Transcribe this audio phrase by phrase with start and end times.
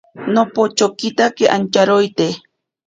[0.33, 2.27] Nopochokitake antaroite.